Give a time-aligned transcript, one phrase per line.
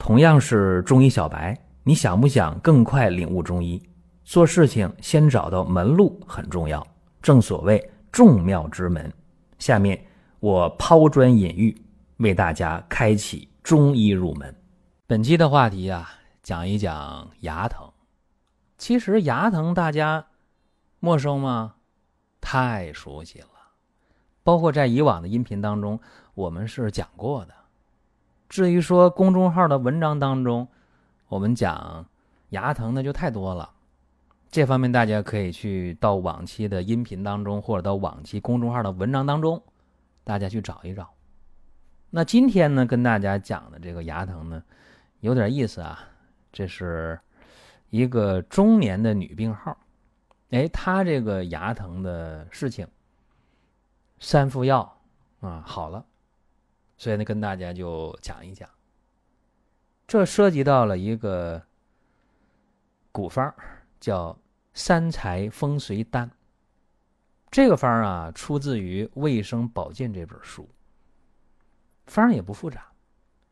[0.00, 3.80] 同样是中医小白，你想不想更快领悟中医？
[4.24, 6.84] 做事情先找到门路很重要，
[7.20, 9.12] 正所谓众妙之门。
[9.58, 10.02] 下面
[10.40, 11.78] 我抛砖引玉，
[12.16, 14.52] 为大家开启中医入门。
[15.06, 16.10] 本期的话题啊，
[16.42, 17.86] 讲一讲牙疼。
[18.78, 20.24] 其实牙疼大家
[20.98, 21.74] 陌生吗？
[22.40, 23.48] 太熟悉了，
[24.42, 26.00] 包括在以往的音频当中，
[26.32, 27.54] 我们是讲过的。
[28.50, 30.66] 至于说公众号的文章当中，
[31.28, 32.04] 我们讲
[32.48, 33.70] 牙疼的就太多了。
[34.50, 39.62] 这方面大家可以去到往期的音频当中，或者到往期公众号的文章当中，
[40.24, 41.08] 大家去找一找。
[42.10, 44.60] 那今天呢，跟大家讲的这个牙疼呢，
[45.20, 46.00] 有点意思啊。
[46.52, 47.20] 这是
[47.90, 49.78] 一个中年的女病号，
[50.50, 52.84] 哎，她这个牙疼的事情，
[54.18, 55.00] 三副药
[55.38, 56.04] 啊好了。
[57.00, 58.68] 所以呢，跟大家就讲一讲，
[60.06, 61.62] 这涉及到了一个
[63.10, 63.54] 古方，
[63.98, 64.38] 叫
[64.74, 66.30] 三才风随丹。
[67.50, 70.68] 这个方啊，出自于《卫生保健》这本书。
[72.04, 72.92] 方也不复杂，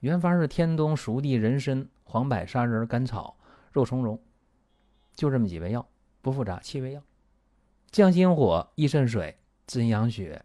[0.00, 3.38] 原方是天冬、熟地、人参、黄柏、砂仁、甘草、
[3.72, 4.20] 肉苁蓉，
[5.14, 5.88] 就这么几味药，
[6.20, 7.02] 不复杂，七味药，
[7.90, 10.44] 降心火、益肾水、滋阴养血、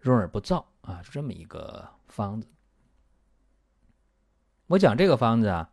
[0.00, 0.64] 润而不燥。
[0.82, 2.46] 啊，是这么一个方子。
[4.68, 5.70] 我讲这个方子啊，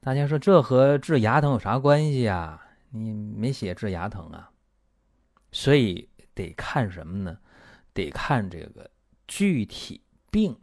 [0.00, 2.66] 大家说这和治牙疼有啥关系啊？
[2.90, 4.50] 你没写治牙疼啊？
[5.52, 7.38] 所以得看什么呢？
[7.92, 8.90] 得看这个
[9.26, 10.56] 具体病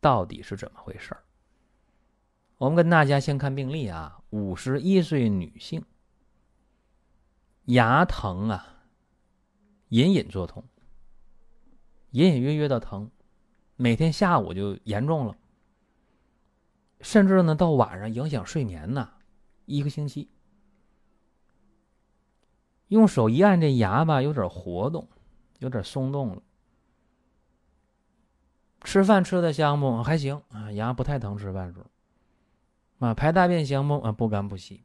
[0.00, 1.22] 到底是怎么回事儿。
[2.56, 5.84] 我们跟大家先看病例啊，五十一岁女性，
[7.66, 8.82] 牙疼啊，
[9.90, 10.64] 隐隐作痛。
[12.10, 13.10] 隐隐约约的疼，
[13.76, 15.36] 每天下午就严重了，
[17.00, 19.10] 甚至呢到晚上影响睡眠呢，
[19.66, 20.30] 一个星期。
[22.88, 25.06] 用手一按这牙吧，有点活动，
[25.58, 26.42] 有点松动了。
[28.82, 30.02] 吃饭吃的香不？
[30.02, 31.36] 还行啊，牙不太疼。
[31.36, 33.98] 吃饭时候，啊，排大便香不？
[33.98, 34.82] 啊，不干不稀。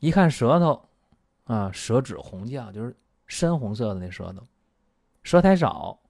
[0.00, 0.88] 一看舌头，
[1.44, 4.44] 啊，舌质红绛，就是深红色的那舌头。
[5.22, 6.00] 舌苔少，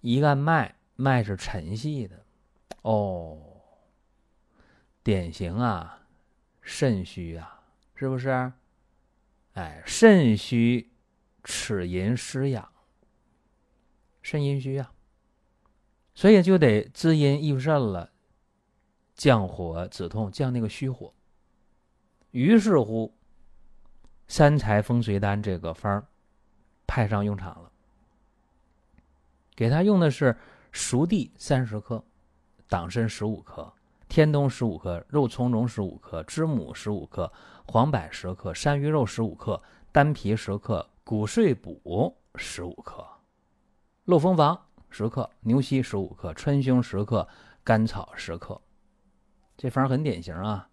[0.00, 2.24] 一按脉，脉是沉细的，
[2.82, 3.38] 哦，
[5.02, 6.06] 典型啊，
[6.62, 7.62] 肾虚啊，
[7.94, 8.52] 是不是？
[9.54, 10.92] 哎，肾虚，
[11.42, 12.72] 齿龈失养，
[14.22, 14.92] 肾阴虚啊，
[16.14, 18.12] 所以就得滋阴益肾了，
[19.14, 21.12] 降火止痛，降那个虚火。
[22.32, 23.16] 于是乎，
[24.28, 26.06] 三才风水丹这个方
[26.86, 27.72] 派上用场了。
[29.56, 30.36] 给他用的是
[30.70, 32.04] 熟地三十克，
[32.68, 33.72] 党参十五克，
[34.06, 37.32] 天冬十五克，肉苁蓉十五克，知母十五克，
[37.66, 43.02] 黄柏十克，山萸肉十五克，丹皮十克，骨碎补十五克，
[44.04, 47.26] 漏蜂房十克，牛膝十五克，川芎十克，
[47.64, 48.60] 甘草十克。
[49.56, 50.68] 这方很典型啊，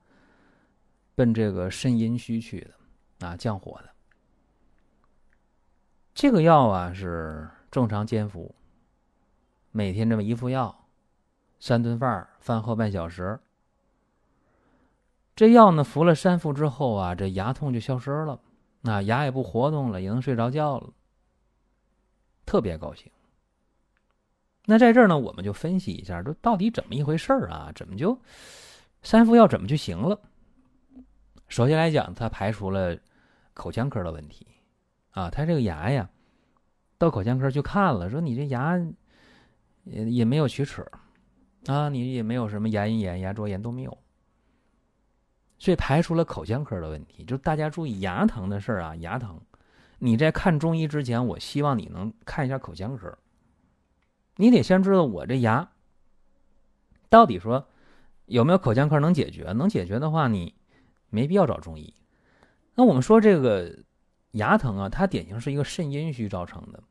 [1.15, 3.89] 奔这个肾阴虚去的啊，降火的。
[6.13, 8.53] 这个药啊是正常煎服。
[9.75, 10.85] 每天这么一副药，
[11.59, 13.39] 三顿饭，饭后半小时。
[15.35, 18.39] 这药呢，服了三副之后啊，这牙痛就消失了，
[18.81, 20.93] 那牙也不活动了，也能睡着觉了，
[22.45, 23.11] 特别高兴。
[24.65, 27.71] 那在这儿呢，我们就分析一下，这到底怎么一回事儿啊？
[27.73, 28.15] 怎么就
[29.01, 30.21] 三副药怎么就行了？
[31.47, 32.95] 首先来讲，他排除了
[33.55, 34.45] 口腔科的问题
[35.09, 36.07] 啊，他这个牙呀，
[36.99, 38.79] 到口腔科去看了，说你这牙。
[39.83, 40.85] 也也没有龋齿，
[41.67, 43.97] 啊，你也没有什么牙龈炎、牙周炎都没有，
[45.59, 47.23] 所以排除了口腔科的问题。
[47.25, 49.39] 就大家注意牙疼的事儿啊，牙疼，
[49.99, 53.17] 你在看中医之前，我希望你能看一下口腔科。
[54.37, 55.69] 你得先知道我这牙
[57.07, 57.67] 到底说
[58.25, 60.55] 有没有口腔科能解决，能解决的话，你
[61.09, 61.93] 没必要找中医。
[62.75, 63.77] 那我们说这个
[64.31, 66.81] 牙疼啊，它典型是一个肾阴虚造成的。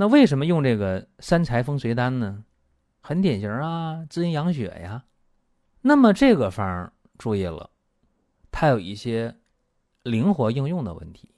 [0.00, 2.42] 那为什么用这个三才风随丹呢？
[3.02, 5.04] 很典型啊，滋阴养血呀。
[5.82, 7.68] 那么这个方注意了，
[8.50, 9.36] 它有一些
[10.02, 11.28] 灵活应用的问题。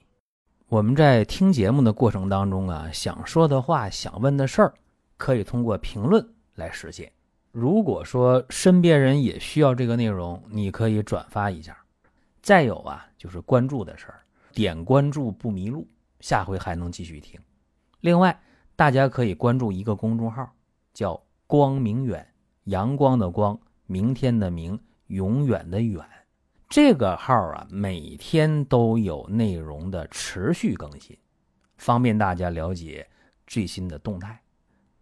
[0.69, 4.73] 我们在听节目的过程当中啊，想说的话、想问的事儿，
[5.17, 6.25] 可以通过评论
[6.55, 7.11] 来实现。
[7.51, 11.77] 如果说身边人也需要这个内容，你可以转发一下。
[12.41, 14.23] 再有啊，就是关注的事儿，
[14.53, 15.85] 点关注不迷路，
[16.21, 17.41] 下回还能继续听。
[17.99, 18.41] 另外。
[18.83, 20.45] 大家可以关注一个公众号，
[20.93, 22.27] 叫“光明远”，
[22.67, 23.57] 阳光的光，
[23.87, 24.77] 明天的明，
[25.07, 26.05] 永远的远。
[26.69, 31.17] 这个号啊，每天都有内容的持续更新，
[31.77, 33.09] 方便大家了解
[33.47, 34.43] 最新的动态。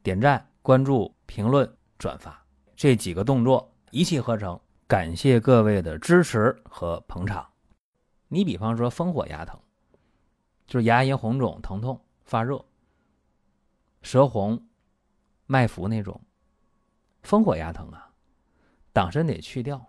[0.03, 1.67] 点赞、关注、评论、
[1.97, 2.39] 转发
[2.77, 7.49] 这几个动作一气呵成，感谢各位的支持和捧场。
[8.29, 9.59] 你比方说风火牙疼，
[10.67, 12.63] 就是牙龈红肿、疼痛、发热、
[14.03, 14.67] 舌红、
[15.47, 16.21] 脉浮那种
[17.23, 18.11] 风火牙疼啊，
[18.93, 19.87] 党参得去掉。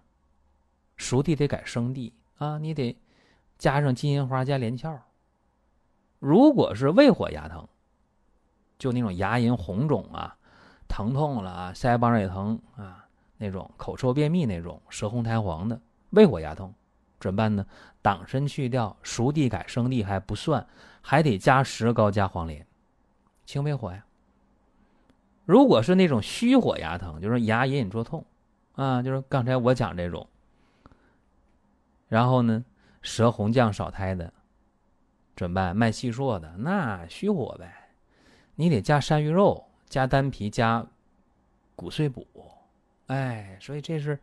[0.97, 2.95] 熟地得改生地啊，你得
[3.57, 5.01] 加上金银花加连翘。
[6.19, 7.67] 如果是胃火牙疼，
[8.77, 10.37] 就那种牙龈红肿啊、
[10.87, 15.81] 疼痛了啊、腮帮也疼啊那种口臭便秘那种舌红苔黄的
[16.11, 16.71] 胃火牙痛，
[17.19, 17.65] 怎么办呢？
[18.03, 20.67] 党参去掉，熟地改生地还不算，
[21.01, 22.67] 还得加石膏加黄连，
[23.45, 24.05] 清胃火呀。
[25.45, 28.25] 如果是那种虚火牙疼，就是牙隐隐作痛
[28.73, 30.27] 啊，就是刚才我讲这种。
[32.07, 32.63] 然后呢，
[33.01, 34.33] 舌红降少苔的，
[35.35, 35.75] 怎么办？
[35.75, 37.89] 脉细数的那虚火呗，
[38.55, 40.85] 你得加山芋肉，加丹皮，加
[41.75, 42.27] 骨碎补。
[43.07, 44.19] 哎，所以这是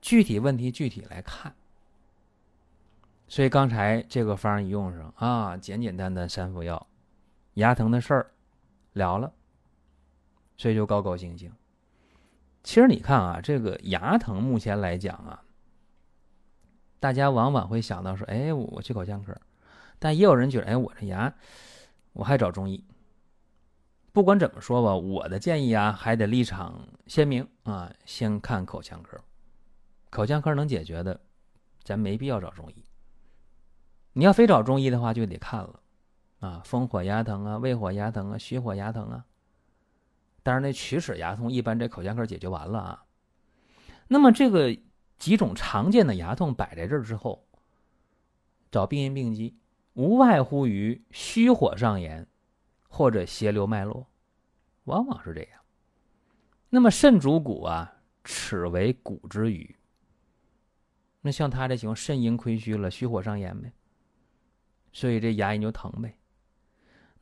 [0.00, 1.52] 具体问题具体来看。
[3.26, 6.86] 所以刚才这个方一用上啊，简简单单三副药，
[7.54, 8.32] 牙疼的事儿
[8.92, 9.32] 了了，
[10.56, 11.52] 所以就高高兴兴。
[12.62, 15.42] 其实你看啊，这个牙疼目前来讲啊。
[17.00, 19.36] 大家往往会想到说：“哎，我去口腔科。”
[19.98, 21.34] 但也有人觉得：“哎，我这牙，
[22.12, 22.84] 我还找中医。”
[24.12, 29.18] 不管怎么说吧，我的建议啊，还得立场鲜明啊，先看口腔科。
[30.10, 31.20] 口腔科能解决的，
[31.82, 32.84] 咱没必要找中医。
[34.12, 35.80] 你要非找中医的话，就得看了
[36.42, 39.24] 啊，风火牙疼啊，胃火牙疼啊，虚火牙疼啊。
[40.42, 43.04] 当然，那龋齿牙痛一般这口腔科解决完了啊。
[44.06, 44.78] 那么这个。
[45.18, 47.46] 几种常见的牙痛摆在这儿之后，
[48.72, 49.56] 找病因病机，
[49.92, 52.26] 无外乎于虚火上炎，
[52.88, 54.04] 或者邪流脉络，
[54.82, 55.60] 往往是这样。
[56.68, 59.76] 那么肾主骨啊，齿为骨之余。
[61.20, 63.72] 那像他这情况，肾阴亏虚了，虚火上炎呗，
[64.92, 66.12] 所以这牙龈就疼呗。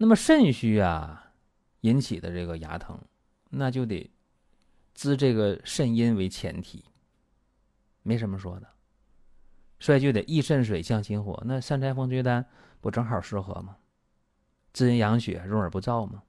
[0.02, 1.30] 那么肾虚啊
[1.82, 2.98] 引起的这个牙疼，
[3.50, 4.10] 那就得
[4.94, 6.86] 滋这个肾阴为前提。
[8.02, 8.66] 没什么说的，
[9.78, 11.42] 所以就得益肾水降心火。
[11.44, 12.46] 那三柴风吹丹
[12.80, 13.76] 不正好适合吗？
[14.72, 16.22] 滋阴养血，润而不燥吗？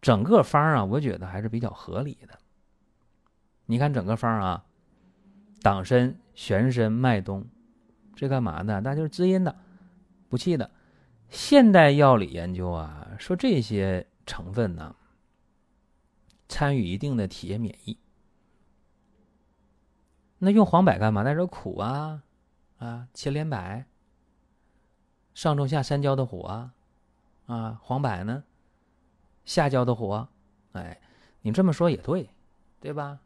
[0.00, 2.38] 整个方啊，我觉得还是比较合理的。
[3.66, 4.64] 你看整个方啊，
[5.62, 7.44] 党参、玄参、麦冬，
[8.14, 8.80] 这干嘛呢？
[8.84, 9.56] 那就是滋阴的、
[10.28, 10.70] 补气的。
[11.34, 14.94] 现代药理研究啊，说这些成分呢，
[16.48, 17.98] 参与一定的体液免疫。
[20.38, 21.22] 那用黄柏干嘛？
[21.22, 22.22] 那是苦啊，
[22.78, 23.84] 啊，切连柏，
[25.34, 26.72] 上中下三焦的火啊，
[27.46, 28.44] 啊，黄柏呢，
[29.44, 30.28] 下焦的火，
[30.72, 31.00] 哎，
[31.42, 32.30] 你这么说也对，
[32.80, 33.18] 对吧？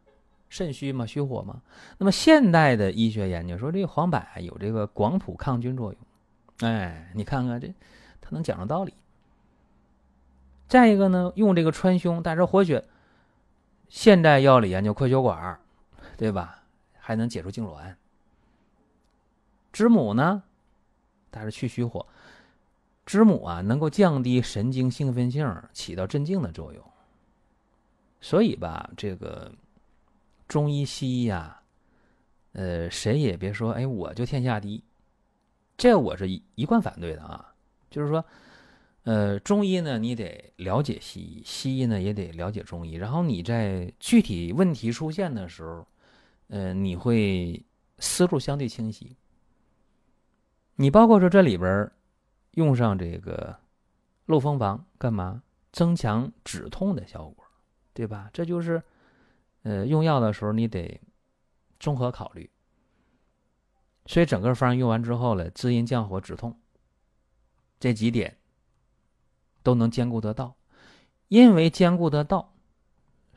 [0.49, 1.61] 肾虚嘛，虚火嘛。
[1.99, 6.01] 那么现代的医学研究说，这个黄柏有这个广谱抗菌作用，
[6.61, 7.73] 哎，你看看这，
[8.21, 8.95] 他能讲上道理。
[10.67, 12.85] 再一个呢，用这个川芎，但是活血，
[13.89, 15.59] 现代药理研究快血管，
[16.17, 16.65] 对吧？
[16.99, 17.95] 还能解除痉挛。
[19.73, 20.43] 知母呢，
[21.31, 22.05] 它是去虚火。
[23.07, 26.85] 知母啊，能够降低神经兴奋性，起到镇静的作用。
[28.21, 29.51] 所以吧，这个
[30.47, 31.63] 中医西医啊，
[32.53, 34.83] 呃，谁也别说，哎，我就天下第一。
[35.79, 37.55] 这我是一一贯反对的啊。
[37.89, 38.23] 就是说，
[39.05, 42.97] 呃，中医呢，你得了解西医；西医呢，也得了解中医。
[42.97, 45.87] 然后你在具体问题出现的时候。
[46.51, 47.63] 呃，你会
[47.99, 49.15] 思路相对清晰。
[50.77, 51.91] 你包括说这里边
[52.53, 53.55] 用上这个
[54.25, 55.43] 漏风房干嘛？
[55.73, 57.45] 增强止痛的效果，
[57.93, 58.31] 对吧？
[58.33, 58.83] 这就是
[59.63, 60.99] 呃用药的时候你得
[61.79, 62.49] 综合考虑。
[64.09, 66.59] 所以整个方用完之后呢，滋阴降火止痛
[67.79, 68.37] 这几点
[69.63, 70.57] 都能兼顾得到。
[71.29, 72.53] 因为兼顾得到，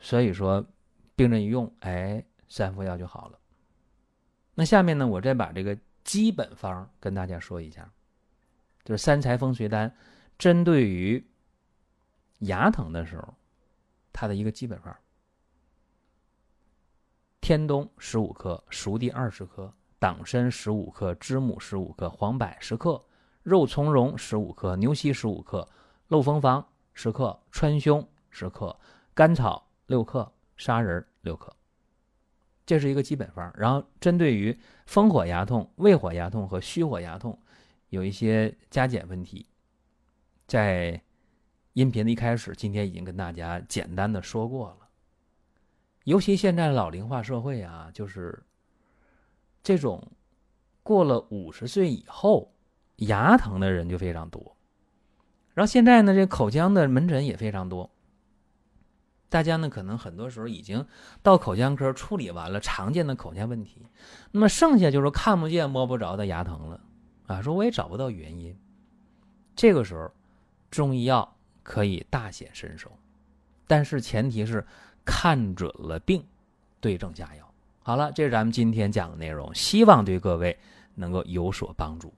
[0.00, 0.66] 所以说
[1.14, 2.24] 病人一用，哎。
[2.48, 3.38] 三副药就好了。
[4.54, 7.90] 那下面呢，我再把这个基本方跟大家说一下，
[8.84, 9.96] 就是三柴风水丹，
[10.36, 11.26] 针对于
[12.40, 13.34] 牙疼的时候，
[14.12, 14.94] 它的一个基本方：
[17.40, 23.00] 天冬十五克，熟地二十克，党参十五克，知母十五克，黄柏十克，
[23.44, 25.68] 肉苁蓉十五克，牛膝十五克，
[26.08, 28.76] 漏风房十克，川芎十克，
[29.14, 31.54] 甘草六克，砂仁六克。
[32.66, 33.54] 这是一个基本方。
[33.56, 37.38] 然后针对于风火牙痛、胃火牙痛和虚火牙痛，
[37.90, 39.46] 有一些加减问题，
[40.48, 41.00] 在
[41.74, 44.88] 音频的一开始，今天已经跟大家简单的说过了。
[46.02, 48.42] 尤其现在老龄化社会啊，就是
[49.62, 50.12] 这种
[50.82, 52.52] 过了五十岁以后
[52.96, 54.56] 牙疼的人就非常多。
[55.54, 57.90] 然后现在呢，这口腔的门诊也非常多。
[59.28, 60.86] 大家呢，可能很多时候已经
[61.22, 63.86] 到口腔科处理完了常见的口腔问题，
[64.30, 66.80] 那么剩下就是看不见摸不着的牙疼了
[67.26, 67.40] 啊。
[67.42, 68.56] 说我也找不到原因，
[69.56, 70.10] 这个时候
[70.70, 72.90] 中医药可以大显身手，
[73.66, 74.66] 但是前提是。
[75.04, 76.24] 看准了病，
[76.78, 77.51] 对症下药。
[77.84, 80.56] 好了，这是咱们今天讲的内容，希望对各位
[80.94, 82.14] 能够有所帮助。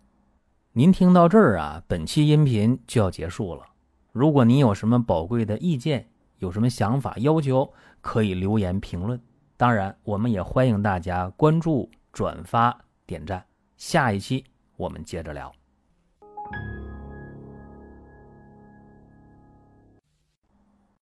[0.73, 3.65] 您听到这儿啊，本期音频就要结束了。
[4.13, 6.07] 如果您有什么宝贵的意见，
[6.39, 9.19] 有什么想法要求，可以留言评论。
[9.57, 13.43] 当然，我们也欢迎大家关注、转发、点赞。
[13.77, 14.45] 下一期
[14.77, 15.51] 我们接着聊。